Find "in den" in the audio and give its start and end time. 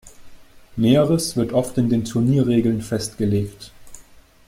1.77-2.05